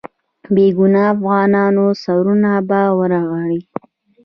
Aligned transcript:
بې 0.53 0.65
ګناه 0.77 1.09
افغانانو 1.15 1.85
سرونه 2.03 2.51
به 2.67 2.81
ورغړي. 2.99 3.61